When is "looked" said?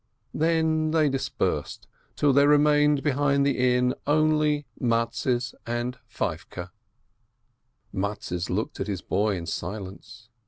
8.49-8.79